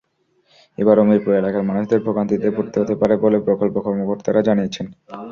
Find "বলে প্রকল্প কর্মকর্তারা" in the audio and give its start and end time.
3.23-4.41